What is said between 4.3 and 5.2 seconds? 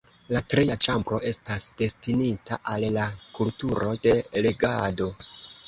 legado.